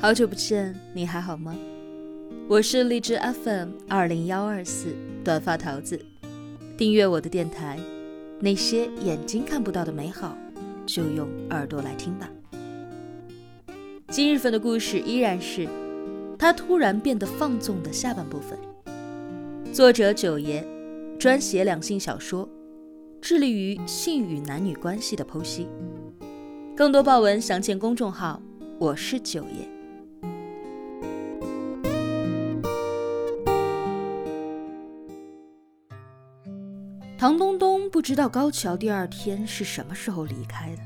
[0.00, 1.56] 好久不见，你还好吗？
[2.46, 6.00] 我是荔枝 FM 二零幺二四短发桃子，
[6.76, 7.76] 订阅我的电台，
[8.38, 10.38] 那些眼睛看不到的美好，
[10.86, 12.30] 就用耳朵来听吧。
[14.06, 15.68] 今日份的故事依然是
[16.38, 18.56] 他突然变得放纵的下半部分。
[19.72, 20.64] 作者九爷，
[21.18, 22.48] 专写两性小说，
[23.20, 25.66] 致力于性与男女关系的剖析。
[26.76, 28.40] 更多爆文详见公众号
[28.78, 29.68] “我是九爷”。
[37.18, 40.82] 唐东东不知道高桥第二天是什么时候离开的，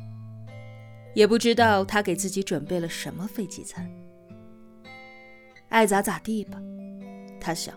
[1.14, 3.86] 也不知道他给自己准备了什么飞机餐。
[5.68, 6.58] 爱咋咋地吧，
[7.38, 7.74] 他想，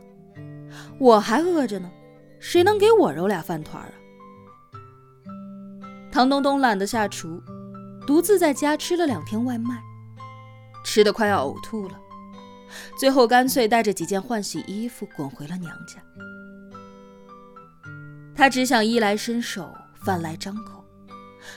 [0.98, 1.92] 我还饿着呢，
[2.40, 3.92] 谁能给我揉俩饭团啊？
[6.10, 7.44] 唐东东懒得下厨，
[8.08, 9.82] 独自在家吃了两天外卖，
[10.86, 12.00] 吃的快要呕吐了，
[12.98, 16.02] 最后干脆带着几件换洗衣服滚回了娘家。
[18.36, 20.84] 他只想衣来伸手，饭来张口，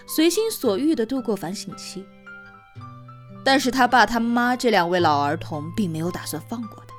[0.06, 2.06] 随心所欲地度过反省期。
[3.44, 6.94] 但是他爸他妈这两位老儿童并没有打算放过他。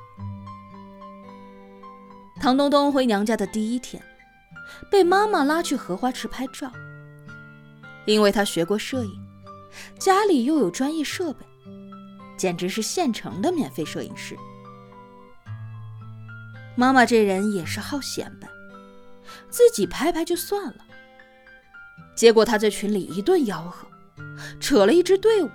[2.40, 4.02] 唐东东回娘家的第一天，
[4.90, 6.70] 被妈妈拉去荷花池拍照，
[8.04, 9.12] 因为他学过摄影，
[9.98, 11.46] 家里又有专业设备，
[12.36, 14.36] 简直是现成的免费摄影师。
[16.74, 18.48] 妈妈这人也是好显摆。
[19.48, 20.84] 自己拍拍就算了，
[22.14, 23.86] 结果他在群里一顿吆喝，
[24.60, 25.50] 扯了一支队伍。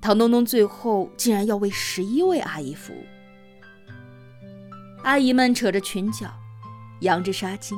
[0.00, 3.04] 唐东东最后竟然要为十一位阿姨服务，
[5.02, 6.32] 阿姨们扯着裙角，
[7.00, 7.74] 扬着纱巾，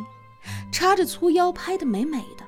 [0.70, 2.44] 叉着粗腰，拍得美美的。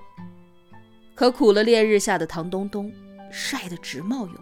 [1.15, 2.93] 可苦了烈日下的唐东东，
[3.31, 4.35] 晒得直冒油。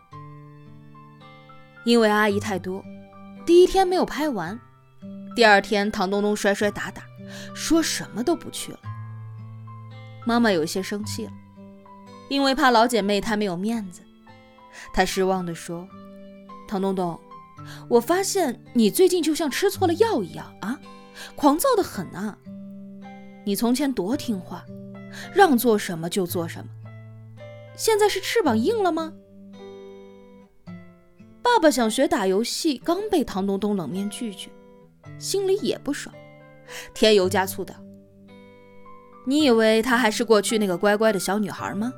[1.84, 2.84] 因为阿姨太多，
[3.46, 4.58] 第一天没有拍完，
[5.34, 7.02] 第二天唐东东摔摔打打。
[7.54, 8.78] 说什么都不去了。
[10.26, 11.32] 妈妈有些生气了，
[12.28, 14.02] 因为怕老姐妹太没有面子。
[14.92, 15.88] 她失望地说
[16.68, 17.18] ：“唐东东，
[17.88, 20.78] 我发现你最近就像吃错了药一样啊，
[21.34, 22.36] 狂躁的很啊。
[23.44, 24.64] 你从前多听话，
[25.34, 26.70] 让做什么就做什么，
[27.76, 29.12] 现在是翅膀硬了吗？”
[31.40, 34.50] 爸爸想学打游戏，刚被唐东东冷面拒绝，
[35.18, 36.14] 心里也不爽。
[36.94, 37.74] 添油加醋的，
[39.26, 41.92] 你以为她还是过去那个乖乖的小女孩吗？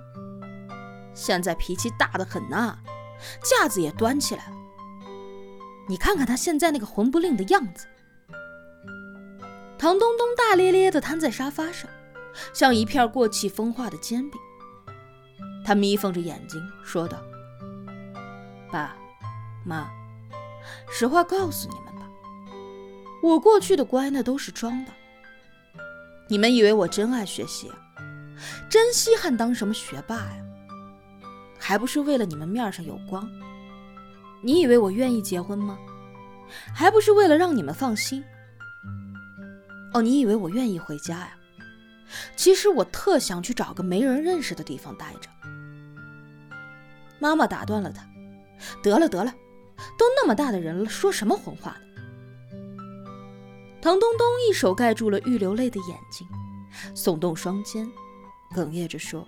[1.15, 2.79] 现在脾气大得很呐，
[3.43, 4.57] 架子也端起来了。
[5.89, 7.87] 你看看她现在那个混不吝的样子。
[9.77, 11.91] 唐东东大咧咧地瘫在沙发上，
[12.53, 14.41] 像一片过气风化的煎饼。
[15.65, 17.19] 他眯缝着眼睛说道
[18.73, 18.97] ：“爸
[19.65, 19.89] 妈，
[20.91, 21.90] 实话告诉你们。”
[23.23, 24.93] 我过去的乖那都是装的，
[26.29, 27.71] 你们以为我真爱学习？
[28.71, 30.37] 真稀罕当什么学霸呀？
[31.59, 33.29] 还不是为了你们面上有光？
[34.43, 35.79] 你以为我愿意结婚吗？
[36.75, 38.25] 还不是为了让你们放心？
[39.93, 41.33] 哦，你以为我愿意回家呀？
[42.37, 45.29] 其实我特想去找个没人认识的地方待着。
[47.19, 48.03] 妈妈打断了他
[48.83, 49.31] ：“得了得了，
[49.99, 51.81] 都那么大的人了，说什么混话呢？”
[53.83, 56.29] 唐东东一手盖住了欲流泪的眼睛，
[56.95, 57.91] 耸动双肩，
[58.55, 59.27] 哽咽着说：“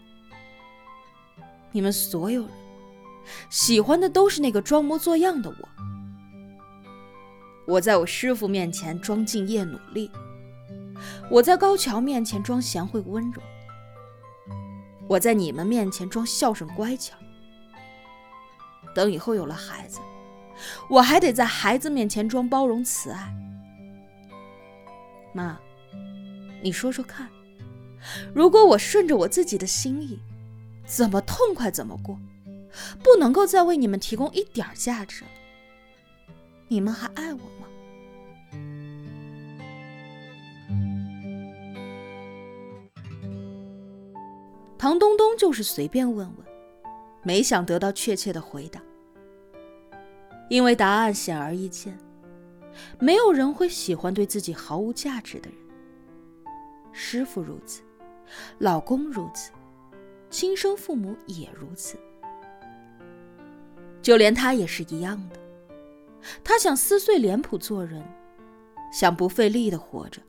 [1.73, 2.51] 你们所有人
[3.49, 5.69] 喜欢的都是那个装模作样的我。
[7.67, 10.11] 我在我师傅面前装敬业努力，
[11.31, 13.41] 我在高桥面前装贤惠温柔，
[15.09, 17.17] 我在你们面前装孝顺乖巧。
[18.95, 20.01] 等以后有了孩子，
[20.91, 23.35] 我还得在孩子面前装包容慈爱。”
[25.33, 25.59] 妈，
[26.63, 27.29] 你说说看，
[28.35, 30.19] 如果我顺着我自己的心意，
[30.87, 32.19] 怎么痛快怎么过，
[33.03, 35.31] 不能够再为你们提供一点价值了，
[36.69, 37.67] 你们还爱我吗？
[44.79, 46.47] 唐东东就是随便问问，
[47.23, 48.83] 没想得到确切的回答，
[50.49, 51.97] 因为答案显而易见。
[52.99, 55.59] 没有人会喜欢对自己毫无价值的人。
[56.93, 57.83] 师傅如此，
[58.59, 59.51] 老公如此，
[60.31, 61.99] 亲生父母也如此。
[64.03, 65.37] 就连他也是一样的。
[66.45, 68.03] 他想撕碎脸谱做人，
[68.93, 70.21] 想不费力的活着，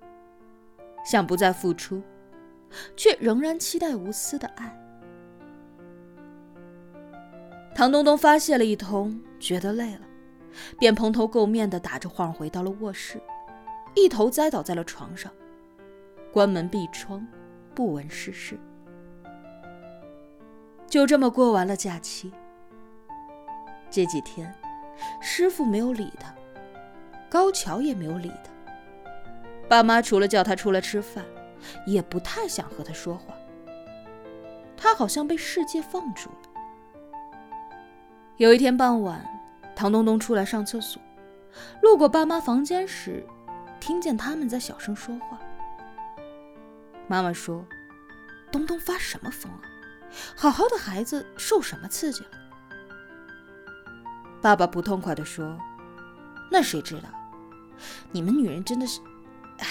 [1.06, 2.02] 想不再付出，
[2.96, 4.80] 却仍然期待无私的爱。
[7.76, 10.02] 唐东东发泄了一通，觉得累了，
[10.80, 13.22] 便蓬头垢面的打着晃回到了卧室，
[13.96, 15.32] 一头栽倒在了床上，
[16.32, 17.26] 关门闭窗，
[17.74, 18.60] 不闻世事。
[20.88, 22.32] 就这么过完了假期。
[23.90, 24.54] 这几天，
[25.22, 26.34] 师傅没有理他，
[27.30, 28.52] 高桥也没有理他。
[29.68, 31.24] 爸妈除了叫他出来吃饭，
[31.88, 33.34] 也不太想和他说话。
[34.76, 36.50] 他好像被世界放逐了。
[38.38, 39.26] 有一天傍晚，
[39.76, 41.02] 唐东东出来上厕所，
[41.82, 43.26] 路过爸妈房间时，
[43.80, 45.40] 听见他们在小声说话。
[47.08, 47.66] 妈妈说
[48.52, 49.62] ：“东东发什么疯啊？
[50.36, 52.30] 好好的孩子受什么刺激了？”
[54.42, 55.58] 爸爸不痛快地说
[56.52, 57.10] ：“那谁知道？
[58.12, 59.02] 你们女人真的是……
[59.58, 59.68] 哎，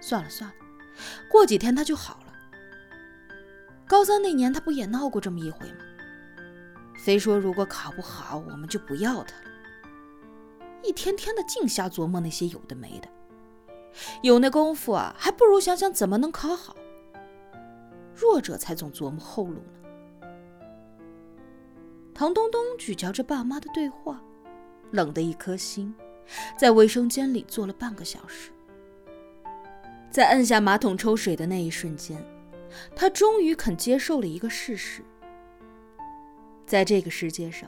[0.00, 0.56] 算了算了，
[1.30, 2.32] 过几天他就好了。
[3.86, 5.78] 高三那年他不也闹过这么一回吗？”
[6.98, 9.44] 非说如果考不好，我们就不要他了。
[10.82, 13.08] 一天天的净瞎琢磨那些有的没的，
[14.22, 16.76] 有那功夫啊，还不如想想怎么能考好。
[18.14, 20.28] 弱者才总琢磨后路呢。
[22.12, 24.20] 唐东东咀嚼着爸妈的对话，
[24.90, 25.94] 冷的一颗心，
[26.58, 28.50] 在卫生间里坐了半个小时。
[30.10, 32.20] 在按下马桶抽水的那一瞬间，
[32.96, 35.02] 他终于肯接受了一个事实。
[36.68, 37.66] 在这个世界上，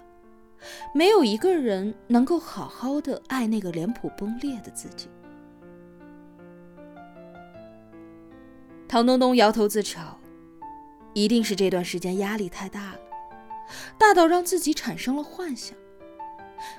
[0.95, 5.09] 没有一个人能够好好的爱那个脸谱崩裂的自己。
[8.87, 10.01] 唐东东摇头自嘲，
[11.15, 12.99] 一定是这段时间压力太大了，
[13.97, 15.75] 大到让自己产生了幻想，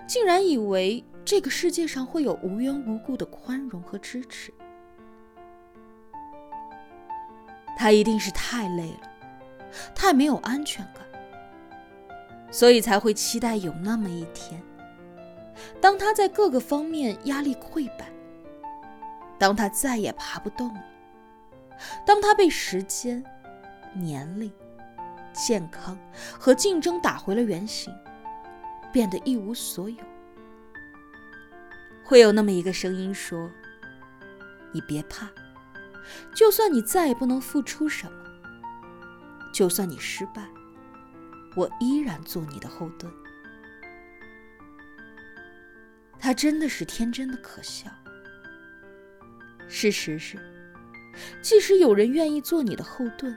[0.08, 4.54] 竟然以为这个世界上会有无缘无故的宽容和支持。
[7.76, 9.10] 他一定是太累了，
[9.96, 11.04] 太没有安全感。
[12.52, 14.62] 所以才会期待有那么一天，
[15.80, 18.12] 当他在各个方面压力溃败，
[19.40, 20.84] 当他再也爬不动了，
[22.06, 23.24] 当他被时间、
[23.94, 24.52] 年龄、
[25.34, 25.98] 健康
[26.38, 27.92] 和竞争打回了原形，
[28.92, 29.98] 变得一无所有，
[32.04, 33.50] 会有那么一个声音说
[34.74, 35.30] ：“你别怕，
[36.36, 38.26] 就算你再也不能付出什么，
[39.54, 40.46] 就算你失败。”
[41.56, 43.12] 我依然做你的后盾。
[46.20, 47.90] 他真的是天真的可笑。
[49.68, 50.38] 事实是，
[51.42, 53.36] 即使有人愿意做你的后盾，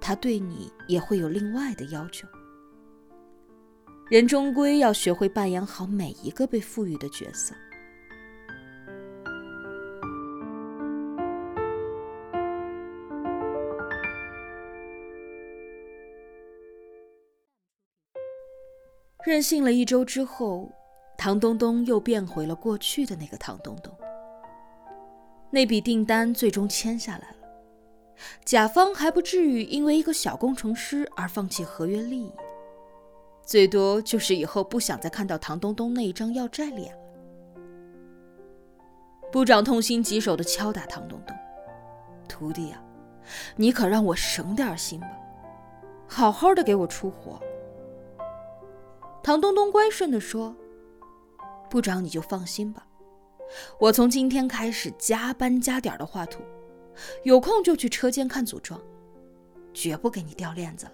[0.00, 2.28] 他对你也会有另外的要求。
[4.10, 7.54] 人终归要学会扮演好每一个被赋予的角色。
[19.24, 20.70] 任性了一周之后，
[21.16, 23.90] 唐东东又变回了过去的那个唐东东。
[25.50, 27.36] 那笔订单最终签下来了，
[28.44, 32.32] 甲方还不至于因为一个小工程师而放弃合约利益，
[33.42, 37.00] 最多就是以后不想再看到唐东东那一张要债脸了。
[39.32, 41.34] 部长痛心疾首地敲打唐东东
[42.28, 42.84] ：“徒弟啊，
[43.56, 45.08] 你可让我省点心吧，
[46.06, 47.40] 好好的给我出活。”
[49.24, 50.54] 唐东东乖顺地说
[51.70, 52.86] ：“部长，你就放心吧，
[53.80, 56.42] 我从今天开始加班加点的画图，
[57.22, 58.78] 有空就去车间看组装，
[59.72, 60.92] 绝不给你掉链子了。”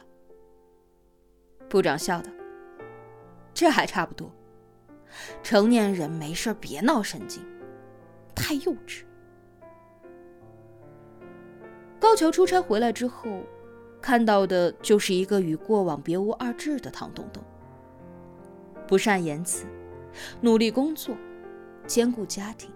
[1.69, 2.31] 部长笑道
[3.53, 4.31] ：“这还差不多，
[5.43, 7.45] 成年人没事别闹神经，
[8.33, 9.03] 太幼稚。”
[11.99, 13.29] 高桥出差回来之后，
[14.01, 17.43] 看到的就是一个与过往别无二致的唐东东。
[18.91, 19.67] 不善言辞，
[20.41, 21.17] 努力工作，
[21.87, 22.69] 兼顾家庭，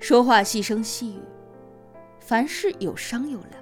[0.00, 1.20] 说话细声细语，
[2.18, 3.52] 凡事有商有量，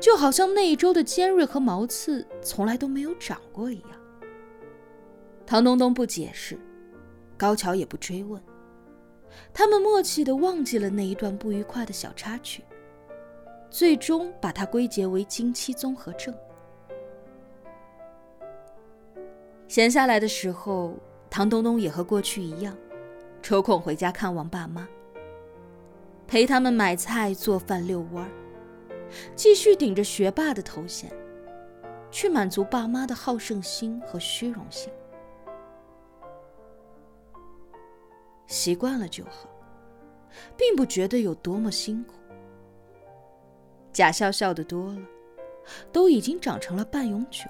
[0.00, 3.90] 就好像那一周的尖锐和毛刺从来都没有长过一样。
[5.46, 6.58] 唐东东不解释，
[7.36, 8.42] 高桥也不追问，
[9.54, 12.64] 他们默契的忘记了那一段不愉快的小插曲，
[13.70, 16.34] 最终把它归结为经期综合症。
[19.72, 20.92] 闲下来的时候，
[21.30, 22.76] 唐东东也和过去一样，
[23.40, 24.86] 抽空回家看望爸妈，
[26.28, 28.30] 陪他们买菜、做饭、遛弯儿，
[29.34, 31.10] 继续顶着学霸的头衔，
[32.10, 34.92] 去满足爸妈的好胜心和虚荣心。
[38.46, 39.48] 习惯了就好，
[40.54, 42.12] 并不觉得有多么辛苦。
[43.90, 45.00] 假笑笑的多了，
[45.90, 47.48] 都已经长成了半永久。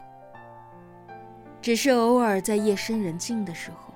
[1.62, 3.94] 只是偶尔在夜深人静的时候，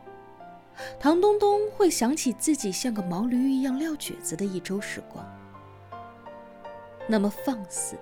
[1.01, 5.27] 唐东东会想起自己像个毛驴一样撂蹶子的一周时光，
[7.09, 7.97] 那么放肆，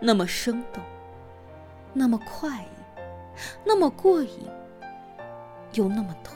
[0.00, 0.82] 那么生动，
[1.92, 3.00] 那么快意，
[3.64, 4.48] 那么过瘾，
[5.74, 6.34] 又那么痛，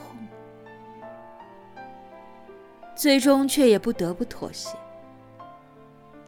[2.95, 4.77] 最终却也不得不妥协，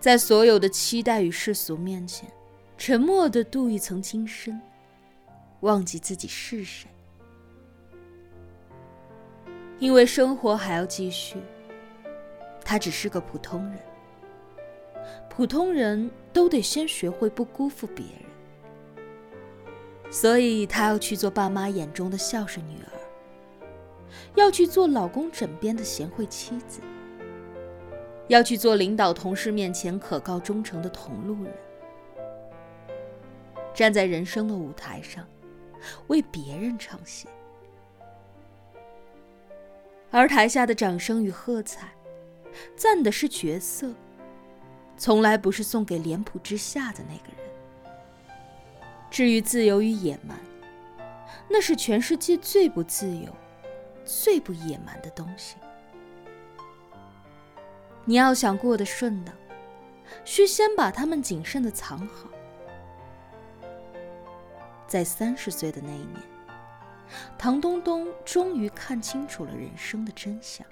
[0.01, 2.29] 在所有的期待与世俗面前，
[2.77, 4.61] 沉默的度一层金身。
[5.61, 6.89] 忘记自己是谁，
[9.77, 11.37] 因为生活还要继续。
[12.63, 13.79] 他只是个普通人，
[15.27, 19.03] 普通人都得先学会不辜负别人，
[20.11, 22.93] 所以他要去做爸妈眼中的孝顺女儿，
[24.35, 26.79] 要去做老公枕边的贤惠妻子，
[28.27, 31.53] 要去做领导同事面前可靠忠诚的同路人，
[33.73, 35.25] 站在人生的舞台上。
[36.07, 37.27] 为别人唱戏，
[40.11, 41.89] 而台下的掌声与喝彩，
[42.75, 43.93] 赞的是角色，
[44.97, 47.51] 从来不是送给脸谱之下的那个人。
[49.09, 50.37] 至于自由与野蛮，
[51.49, 53.33] 那是全世界最不自由、
[54.05, 55.55] 最不野蛮的东西。
[58.05, 59.33] 你要想过得顺当，
[60.25, 62.29] 需先把它们谨慎的藏好。
[64.89, 66.19] 在三十岁的那一年，
[67.37, 70.65] 唐东东终于看清楚了人生的真相。